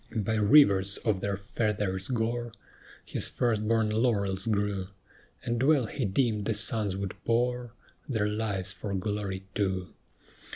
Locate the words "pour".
7.23-7.73